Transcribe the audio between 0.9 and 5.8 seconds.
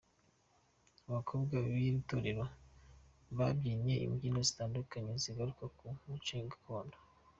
Abakobwa b'iri torero babyinnye imbyino zitandukanye zigaruka